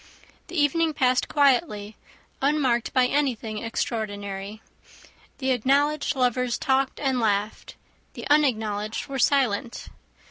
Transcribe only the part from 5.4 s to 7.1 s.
acknowledged lovers talked